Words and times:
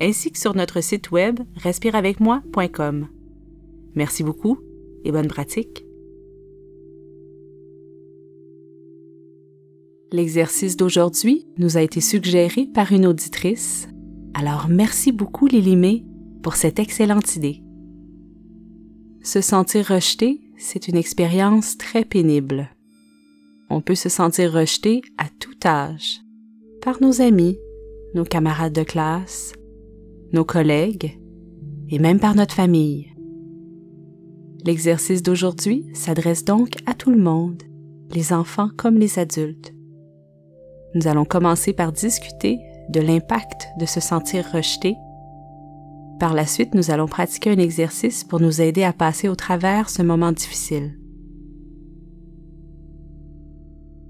ainsi 0.00 0.30
que 0.30 0.38
sur 0.38 0.54
notre 0.54 0.80
site 0.80 1.10
web 1.10 1.40
respireavecmoi.com. 1.56 3.08
Merci 3.94 4.22
beaucoup 4.22 4.58
et 5.04 5.12
bonne 5.12 5.28
pratique. 5.28 5.84
L'exercice 10.10 10.76
d'aujourd'hui 10.76 11.46
nous 11.58 11.76
a 11.76 11.82
été 11.82 12.00
suggéré 12.00 12.66
par 12.66 12.92
une 12.92 13.06
auditrice, 13.06 13.88
alors 14.32 14.68
merci 14.68 15.12
beaucoup 15.12 15.46
Lilimé 15.46 16.04
pour 16.42 16.56
cette 16.56 16.78
excellente 16.78 17.36
idée. 17.36 17.62
Se 19.22 19.42
sentir 19.42 19.86
rejeté, 19.86 20.40
c'est 20.56 20.88
une 20.88 20.96
expérience 20.96 21.76
très 21.76 22.04
pénible. 22.04 22.70
On 23.68 23.82
peut 23.82 23.94
se 23.94 24.08
sentir 24.08 24.52
rejeté 24.52 25.02
à 25.18 25.26
tout 25.28 25.58
âge, 25.66 26.20
par 26.80 27.02
nos 27.02 27.20
amis, 27.20 27.58
nos 28.14 28.24
camarades 28.24 28.72
de 28.72 28.84
classe, 28.84 29.52
nos 30.32 30.44
collègues 30.44 31.18
et 31.88 31.98
même 31.98 32.20
par 32.20 32.34
notre 32.34 32.54
famille. 32.54 33.14
L'exercice 34.64 35.22
d'aujourd'hui 35.22 35.86
s'adresse 35.94 36.44
donc 36.44 36.74
à 36.86 36.94
tout 36.94 37.10
le 37.10 37.20
monde, 37.20 37.62
les 38.14 38.32
enfants 38.32 38.70
comme 38.76 38.96
les 38.96 39.18
adultes. 39.18 39.72
Nous 40.94 41.06
allons 41.06 41.24
commencer 41.24 41.72
par 41.72 41.92
discuter 41.92 42.58
de 42.90 43.00
l'impact 43.00 43.68
de 43.78 43.86
se 43.86 44.00
sentir 44.00 44.46
rejeté. 44.52 44.96
Par 46.18 46.34
la 46.34 46.46
suite, 46.46 46.74
nous 46.74 46.90
allons 46.90 47.06
pratiquer 47.06 47.50
un 47.50 47.58
exercice 47.58 48.24
pour 48.24 48.40
nous 48.40 48.60
aider 48.60 48.82
à 48.82 48.92
passer 48.92 49.28
au 49.28 49.36
travers 49.36 49.88
ce 49.88 50.02
moment 50.02 50.32
difficile. 50.32 50.98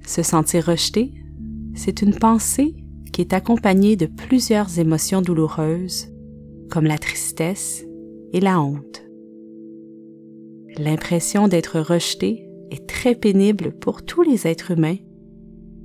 Se 0.07 0.23
sentir 0.23 0.65
rejeté, 0.65 1.13
c'est 1.75 2.01
une 2.01 2.15
pensée 2.15 2.77
est 3.21 3.33
accompagnée 3.33 3.97
de 3.97 4.07
plusieurs 4.07 4.79
émotions 4.79 5.23
douloureuses, 5.23 6.09
comme 6.71 6.85
la 6.85 6.99
tristesse 6.99 7.85
et 8.33 8.41
la 8.41 8.61
honte. 8.61 9.03
L'impression 10.77 11.49
d'être 11.49 11.81
rejeté 11.81 12.49
est 12.71 12.87
très 12.87 13.15
pénible 13.15 13.73
pour 13.73 14.05
tous 14.05 14.23
les 14.23 14.47
êtres 14.47 14.73
humains 14.73 14.99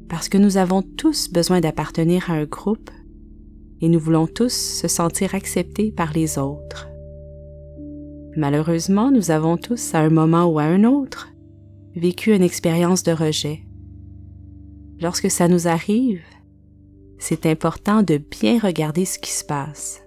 parce 0.10 0.30
que 0.30 0.38
nous 0.38 0.58
avons 0.58 0.84
tous 0.84 1.32
besoin 1.32 1.60
d'appartenir 1.60 2.30
à 2.30 2.34
un 2.34 2.46
groupe 2.46 2.92
et 3.82 3.90
nous 3.90 4.00
voulons 4.00 4.28
tous 4.28 4.54
se 4.54 4.88
sentir 4.88 5.34
acceptés 5.34 5.92
par 5.92 6.14
les 6.14 6.38
autres. 6.38 6.88
Malheureusement, 8.36 9.12
nous 9.12 9.32
avons 9.32 9.58
tous, 9.58 9.94
à 9.94 10.00
un 10.00 10.10
moment 10.10 10.46
ou 10.46 10.60
à 10.60 10.64
un 10.64 10.84
autre, 10.84 11.30
vécu 11.96 12.34
une 12.34 12.44
expérience 12.44 13.04
de 13.04 13.12
rejet. 13.12 13.64
Lorsque 15.02 15.30
ça 15.30 15.48
nous 15.48 15.68
arrive, 15.68 16.22
c'est 17.18 17.46
important 17.46 18.04
de 18.04 18.18
bien 18.18 18.60
regarder 18.60 19.06
ce 19.06 19.20
qui 19.20 19.32
se 19.32 19.44
passe. 19.44 20.04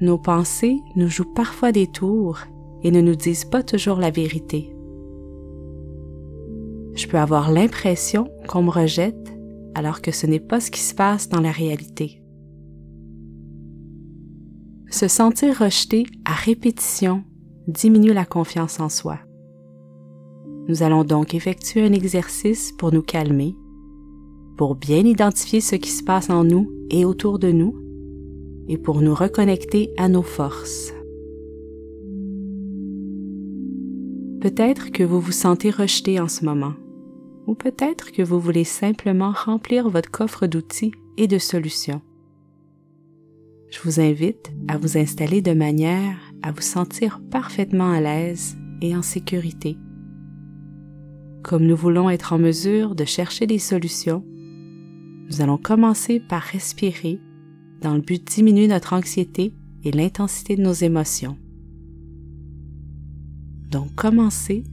Nos 0.00 0.18
pensées 0.18 0.78
nous 0.96 1.08
jouent 1.08 1.34
parfois 1.34 1.72
des 1.72 1.86
tours 1.86 2.40
et 2.82 2.90
ne 2.90 3.00
nous 3.00 3.14
disent 3.14 3.44
pas 3.44 3.62
toujours 3.62 3.98
la 3.98 4.10
vérité. 4.10 4.74
Je 6.94 7.06
peux 7.08 7.18
avoir 7.18 7.50
l'impression 7.50 8.28
qu'on 8.48 8.62
me 8.62 8.70
rejette 8.70 9.32
alors 9.74 10.00
que 10.00 10.12
ce 10.12 10.26
n'est 10.26 10.40
pas 10.40 10.60
ce 10.60 10.70
qui 10.70 10.80
se 10.80 10.94
passe 10.94 11.28
dans 11.28 11.40
la 11.40 11.50
réalité. 11.50 12.22
Se 14.90 15.08
sentir 15.08 15.58
rejeté 15.58 16.06
à 16.24 16.32
répétition 16.32 17.24
diminue 17.66 18.12
la 18.12 18.24
confiance 18.24 18.78
en 18.78 18.88
soi. 18.88 19.18
Nous 20.68 20.82
allons 20.82 21.04
donc 21.04 21.34
effectuer 21.34 21.84
un 21.84 21.92
exercice 21.92 22.72
pour 22.72 22.92
nous 22.92 23.02
calmer, 23.02 23.56
pour 24.56 24.74
bien 24.74 25.04
identifier 25.04 25.60
ce 25.60 25.76
qui 25.76 25.90
se 25.90 26.02
passe 26.02 26.30
en 26.30 26.44
nous 26.44 26.70
et 26.90 27.04
autour 27.04 27.38
de 27.38 27.50
nous, 27.50 27.74
et 28.68 28.78
pour 28.78 29.00
nous 29.00 29.14
reconnecter 29.14 29.90
à 29.96 30.08
nos 30.08 30.22
forces. 30.22 30.92
Peut-être 34.40 34.92
que 34.92 35.02
vous 35.02 35.20
vous 35.20 35.32
sentez 35.32 35.70
rejeté 35.70 36.20
en 36.20 36.28
ce 36.28 36.44
moment, 36.44 36.74
ou 37.46 37.54
peut-être 37.54 38.12
que 38.12 38.22
vous 38.22 38.38
voulez 38.38 38.64
simplement 38.64 39.32
remplir 39.34 39.88
votre 39.88 40.10
coffre 40.10 40.46
d'outils 40.46 40.92
et 41.16 41.26
de 41.26 41.38
solutions. 41.38 42.02
Je 43.70 43.80
vous 43.82 44.00
invite 44.00 44.52
à 44.68 44.78
vous 44.78 44.96
installer 44.98 45.42
de 45.42 45.52
manière 45.52 46.16
à 46.42 46.52
vous 46.52 46.62
sentir 46.62 47.20
parfaitement 47.30 47.90
à 47.90 48.00
l'aise 48.00 48.56
et 48.82 48.94
en 48.94 49.02
sécurité. 49.02 49.78
Comme 51.42 51.66
nous 51.66 51.76
voulons 51.76 52.08
être 52.08 52.32
en 52.32 52.38
mesure 52.38 52.94
de 52.94 53.04
chercher 53.04 53.46
des 53.46 53.58
solutions, 53.58 54.24
nous 55.28 55.40
allons 55.40 55.56
commencer 55.58 56.20
par 56.20 56.42
respirer 56.42 57.20
dans 57.80 57.94
le 57.94 58.00
but 58.00 58.24
de 58.24 58.30
diminuer 58.32 58.68
notre 58.68 58.92
anxiété 58.92 59.54
et 59.82 59.92
l'intensité 59.92 60.56
de 60.56 60.62
nos 60.62 60.72
émotions. 60.72 61.36
Donc 63.70 63.94
commencez 63.94 64.64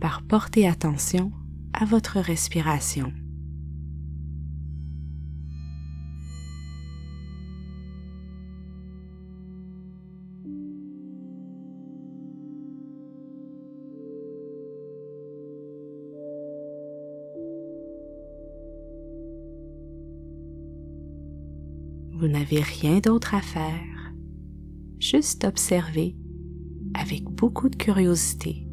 par 0.00 0.22
porter 0.22 0.66
attention 0.66 1.32
à 1.72 1.84
votre 1.84 2.18
respiration. 2.18 3.12
Vous 22.18 22.26
n'avez 22.26 22.60
rien 22.60 22.98
d'autre 22.98 23.36
à 23.36 23.40
faire, 23.40 24.12
juste 24.98 25.44
observer 25.44 26.16
avec 26.92 27.22
beaucoup 27.22 27.68
de 27.68 27.76
curiosité. 27.76 28.67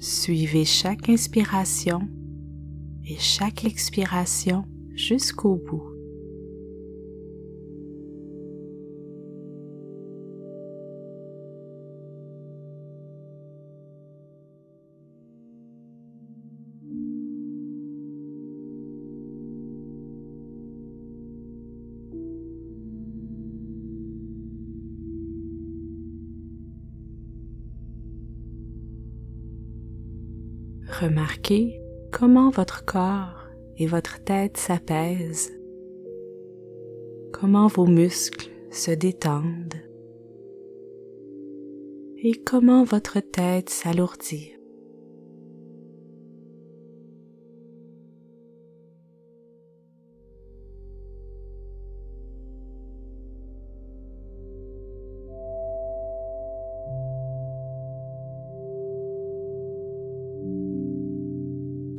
Suivez 0.00 0.64
chaque 0.64 1.08
inspiration 1.08 2.08
et 3.04 3.16
chaque 3.18 3.64
expiration 3.64 4.64
jusqu'au 4.94 5.56
bout. 5.56 5.97
Remarquez 31.00 31.80
comment 32.10 32.50
votre 32.50 32.84
corps 32.84 33.46
et 33.76 33.86
votre 33.86 34.20
tête 34.24 34.56
s'apaisent, 34.56 35.52
comment 37.32 37.68
vos 37.68 37.86
muscles 37.86 38.50
se 38.72 38.90
détendent 38.90 39.80
et 42.16 42.32
comment 42.44 42.82
votre 42.82 43.20
tête 43.20 43.70
s'alourdit. 43.70 44.57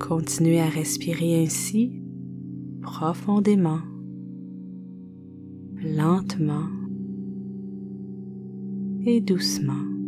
Continuez 0.09 0.59
à 0.59 0.67
respirer 0.67 1.44
ainsi 1.44 2.01
profondément, 2.81 3.81
lentement 5.83 6.65
et 9.06 9.21
doucement. 9.21 9.98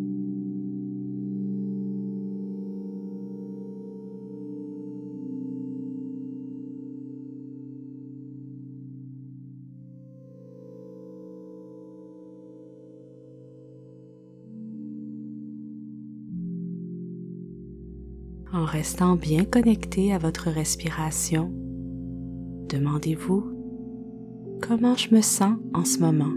En 18.53 18.65
restant 18.65 19.15
bien 19.15 19.45
connecté 19.45 20.11
à 20.11 20.17
votre 20.17 20.49
respiration, 20.49 21.53
demandez-vous 22.67 23.45
comment 24.61 24.95
je 24.95 25.15
me 25.15 25.21
sens 25.21 25.57
en 25.73 25.85
ce 25.85 25.99
moment? 25.99 26.33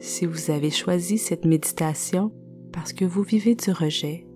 Si 0.00 0.26
vous 0.26 0.50
avez 0.50 0.70
choisi 0.70 1.16
cette 1.16 1.44
méditation 1.44 2.32
parce 2.72 2.92
que 2.92 3.04
vous 3.04 3.22
vivez 3.22 3.54
du 3.54 3.70
rejet, 3.70 4.26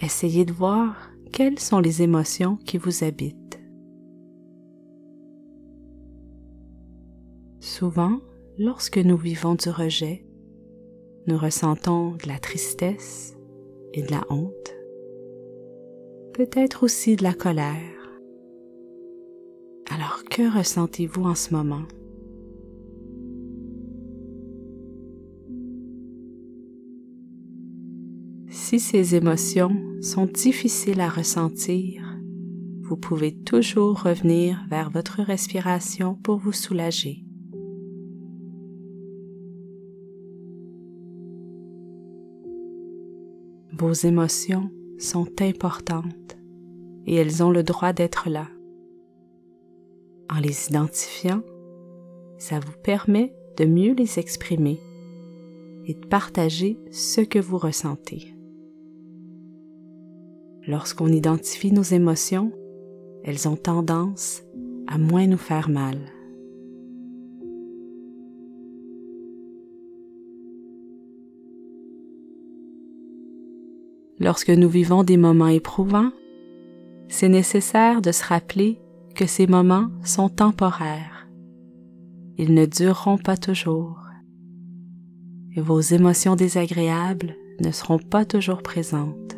essayez 0.00 0.44
de 0.44 0.52
voir 0.52 1.10
quelles 1.32 1.58
sont 1.58 1.80
les 1.80 2.02
émotions 2.02 2.58
qui 2.58 2.78
vous 2.78 3.02
habitent. 3.02 3.58
Souvent, 7.58 8.20
lorsque 8.56 8.98
nous 8.98 9.16
vivons 9.16 9.56
du 9.56 9.68
rejet, 9.68 10.24
nous 11.26 11.38
ressentons 11.38 12.12
de 12.12 12.28
la 12.28 12.38
tristesse 12.38 13.36
et 13.92 14.02
de 14.02 14.10
la 14.10 14.24
honte, 14.28 14.76
peut-être 16.34 16.82
aussi 16.82 17.16
de 17.16 17.22
la 17.22 17.32
colère. 17.32 18.20
Alors 19.90 20.22
que 20.30 20.56
ressentez-vous 20.56 21.24
en 21.24 21.34
ce 21.34 21.54
moment? 21.54 21.84
Si 28.48 28.80
ces 28.80 29.14
émotions 29.14 29.76
sont 30.00 30.26
difficiles 30.26 31.00
à 31.00 31.08
ressentir, 31.08 32.18
vous 32.82 32.96
pouvez 32.96 33.34
toujours 33.34 34.02
revenir 34.02 34.64
vers 34.68 34.90
votre 34.90 35.22
respiration 35.22 36.16
pour 36.16 36.38
vous 36.38 36.52
soulager. 36.52 37.23
Vos 43.76 43.92
émotions 43.92 44.70
sont 45.00 45.26
importantes 45.40 46.36
et 47.06 47.16
elles 47.16 47.42
ont 47.42 47.50
le 47.50 47.64
droit 47.64 47.92
d'être 47.92 48.30
là. 48.30 48.46
En 50.30 50.38
les 50.38 50.68
identifiant, 50.68 51.42
ça 52.38 52.60
vous 52.60 52.78
permet 52.84 53.34
de 53.56 53.64
mieux 53.64 53.92
les 53.94 54.20
exprimer 54.20 54.78
et 55.86 55.94
de 55.94 56.06
partager 56.06 56.78
ce 56.92 57.20
que 57.20 57.40
vous 57.40 57.58
ressentez. 57.58 58.32
Lorsqu'on 60.68 61.08
identifie 61.08 61.72
nos 61.72 61.82
émotions, 61.82 62.52
elles 63.24 63.48
ont 63.48 63.56
tendance 63.56 64.44
à 64.86 64.98
moins 64.98 65.26
nous 65.26 65.36
faire 65.36 65.68
mal. 65.68 65.98
Lorsque 74.24 74.48
nous 74.48 74.70
vivons 74.70 75.04
des 75.04 75.18
moments 75.18 75.48
éprouvants, 75.48 76.10
c'est 77.08 77.28
nécessaire 77.28 78.00
de 78.00 78.10
se 78.10 78.24
rappeler 78.24 78.80
que 79.14 79.26
ces 79.26 79.46
moments 79.46 79.90
sont 80.02 80.30
temporaires. 80.30 81.28
Ils 82.38 82.54
ne 82.54 82.64
dureront 82.64 83.18
pas 83.18 83.36
toujours. 83.36 84.00
Et 85.54 85.60
vos 85.60 85.78
émotions 85.78 86.36
désagréables 86.36 87.36
ne 87.62 87.70
seront 87.70 87.98
pas 87.98 88.24
toujours 88.24 88.62
présentes. 88.62 89.36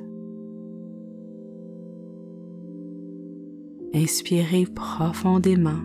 Inspirez 3.92 4.66
profondément 4.72 5.82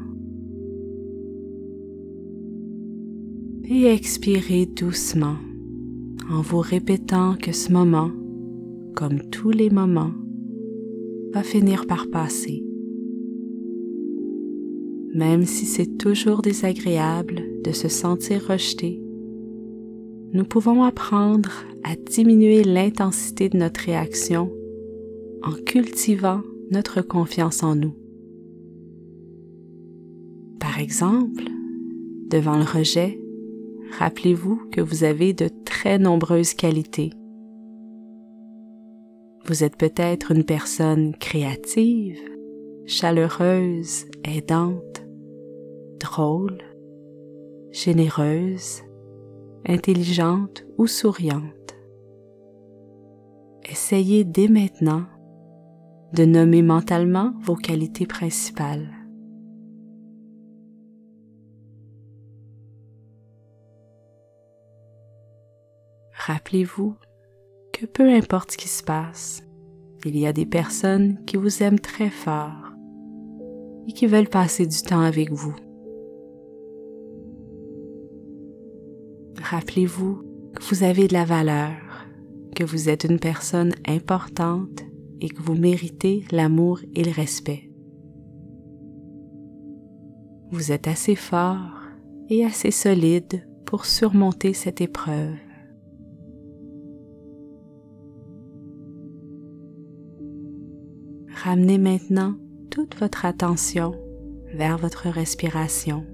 et 3.64 3.88
expirez 3.88 4.68
doucement 4.68 5.38
en 6.30 6.42
vous 6.42 6.60
répétant 6.60 7.36
que 7.36 7.52
ce 7.52 7.72
moment 7.72 8.12
comme 8.96 9.22
tous 9.30 9.52
les 9.52 9.70
moments, 9.70 10.14
va 11.34 11.44
finir 11.44 11.88
par 11.88 12.08
passer. 12.10 12.64
Même 15.14 15.46
si 15.46 15.66
c'est 15.66 15.98
toujours 15.98 16.42
désagréable 16.42 17.42
de 17.64 17.72
se 17.72 17.88
sentir 17.88 18.46
rejeté, 18.48 19.02
nous 20.34 20.46
pouvons 20.46 20.84
apprendre 20.84 21.52
à 21.84 21.96
diminuer 21.96 22.64
l'intensité 22.64 23.50
de 23.50 23.58
notre 23.58 23.82
réaction 23.82 24.52
en 25.44 25.52
cultivant 25.66 26.42
notre 26.72 27.02
confiance 27.02 27.64
en 27.64 27.76
nous. 27.76 27.94
Par 30.60 30.80
exemple, 30.80 31.44
devant 32.30 32.58
le 32.58 32.64
rejet, 32.64 33.20
rappelez-vous 34.00 34.62
que 34.72 34.80
vous 34.80 35.04
avez 35.04 35.34
de 35.34 35.50
très 35.66 36.00
nombreuses 36.00 36.54
qualités 36.54 37.12
vous 39.46 39.64
êtes 39.64 39.76
peut-être 39.76 40.32
une 40.32 40.44
personne 40.44 41.16
créative, 41.16 42.20
chaleureuse, 42.86 44.06
aidante, 44.24 45.04
drôle, 46.00 46.60
généreuse, 47.72 48.82
intelligente 49.66 50.66
ou 50.78 50.88
souriante. 50.88 51.76
Essayez 53.64 54.24
dès 54.24 54.48
maintenant 54.48 55.06
de 56.14 56.26
nommer 56.26 56.62
mentalement 56.62 57.34
vos 57.42 57.56
qualités 57.56 58.06
principales. 58.06 58.90
Rappelez-vous 66.14 66.96
que 67.82 67.88
peu 67.88 68.08
importe 68.14 68.52
ce 68.52 68.58
qui 68.58 68.68
se 68.68 68.84
passe, 68.84 69.42
il 70.06 70.16
y 70.16 70.28
a 70.28 70.34
des 70.34 70.46
personnes 70.46 71.18
qui 71.26 71.36
vous 71.36 71.64
aiment 71.64 71.80
très 71.80 72.12
fort 72.12 72.74
et 73.88 73.92
qui 73.92 74.06
veulent 74.06 74.30
passer 74.30 74.68
du 74.68 74.80
temps 74.84 75.02
avec 75.02 75.32
vous. 75.32 75.56
Rappelez-vous 79.42 80.22
que 80.56 80.64
vous 80.64 80.84
avez 80.84 81.08
de 81.08 81.14
la 81.14 81.26
valeur, 81.26 81.72
que 82.56 82.64
vous 82.64 82.88
êtes 82.88 83.04
une 83.04 83.20
personne 83.20 83.74
importante 83.88 84.84
et 85.20 85.30
que 85.30 85.42
vous 85.42 85.56
méritez 85.56 86.24
l'amour 86.32 86.82
et 86.94 87.04
le 87.04 87.12
respect. 87.12 87.72
Vous 90.52 90.72
êtes 90.72 90.88
assez 90.88 91.16
fort 91.16 91.80
et 92.30 92.46
assez 92.46 92.70
solide 92.70 93.48
pour 93.66 93.86
surmonter 93.86 94.54
cette 94.54 94.82
épreuve. 94.82 95.34
Ramenez 101.44 101.80
maintenant 101.80 102.36
toute 102.70 102.96
votre 103.00 103.26
attention 103.26 103.96
vers 104.54 104.78
votre 104.78 105.10
respiration. 105.10 106.06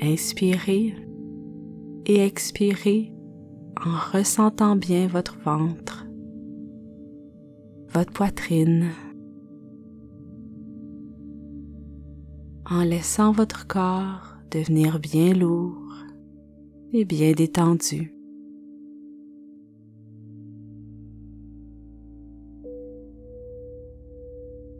Inspirez 0.00 0.94
et 2.06 2.24
expirez 2.24 3.12
en 3.84 4.16
ressentant 4.16 4.74
bien 4.74 5.08
votre 5.08 5.38
ventre, 5.40 6.06
votre 7.92 8.12
poitrine, 8.14 8.92
en 12.64 12.82
laissant 12.82 13.32
votre 13.32 13.66
corps 13.66 14.36
devenir 14.50 15.00
bien 15.00 15.34
lourd 15.34 15.87
et 16.92 17.04
bien 17.04 17.32
détendu. 17.32 18.14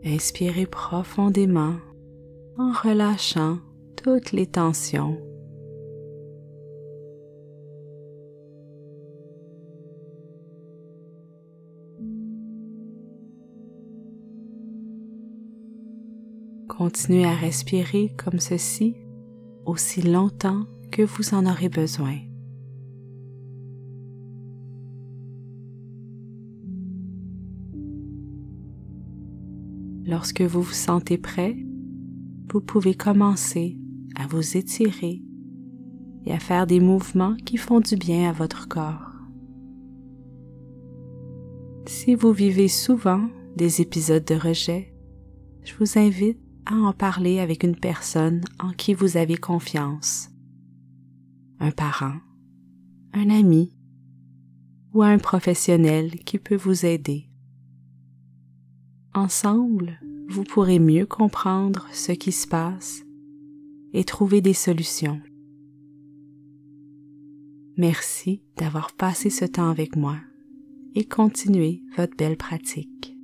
Inspirez 0.03 0.65
profondément 0.65 1.75
en 2.57 2.71
relâchant 2.71 3.57
toutes 4.01 4.31
les 4.31 4.47
tensions. 4.47 5.17
Continuez 16.69 17.25
à 17.25 17.35
respirer 17.35 18.13
comme 18.17 18.39
ceci 18.39 18.95
aussi 19.65 20.01
longtemps 20.01 20.65
que 20.91 21.01
vous 21.01 21.33
en 21.33 21.45
aurez 21.45 21.69
besoin. 21.69 22.17
Lorsque 30.05 30.41
vous 30.41 30.61
vous 30.61 30.73
sentez 30.73 31.17
prêt, 31.17 31.55
vous 32.51 32.61
pouvez 32.61 32.95
commencer 32.95 33.77
à 34.15 34.25
vous 34.25 34.57
étirer 34.57 35.21
et 36.25 36.33
à 36.33 36.39
faire 36.39 36.65
des 36.65 36.79
mouvements 36.79 37.35
qui 37.45 37.57
font 37.57 37.79
du 37.79 37.95
bien 37.95 38.29
à 38.29 38.33
votre 38.33 38.67
corps. 38.67 39.13
Si 41.85 42.15
vous 42.15 42.31
vivez 42.31 42.67
souvent 42.67 43.29
des 43.55 43.81
épisodes 43.81 44.25
de 44.25 44.35
rejet, 44.35 44.93
je 45.63 45.73
vous 45.79 45.99
invite 45.99 46.39
à 46.65 46.75
en 46.75 46.93
parler 46.93 47.39
avec 47.39 47.63
une 47.63 47.75
personne 47.75 48.41
en 48.59 48.71
qui 48.71 48.93
vous 48.93 49.17
avez 49.17 49.37
confiance, 49.37 50.28
un 51.59 51.71
parent, 51.71 52.17
un 53.13 53.29
ami 53.29 53.73
ou 54.93 55.03
un 55.03 55.17
professionnel 55.17 56.11
qui 56.23 56.39
peut 56.39 56.55
vous 56.55 56.85
aider. 56.85 57.29
Ensemble, 59.13 59.99
vous 60.29 60.43
pourrez 60.43 60.79
mieux 60.79 61.05
comprendre 61.05 61.87
ce 61.91 62.11
qui 62.11 62.31
se 62.31 62.47
passe 62.47 63.03
et 63.93 64.03
trouver 64.03 64.41
des 64.41 64.53
solutions. 64.53 65.19
Merci 67.77 68.43
d'avoir 68.57 68.91
passé 68.91 69.29
ce 69.29 69.45
temps 69.45 69.69
avec 69.69 69.95
moi 69.95 70.17
et 70.95 71.05
continuez 71.05 71.81
votre 71.95 72.15
belle 72.15 72.37
pratique. 72.37 73.18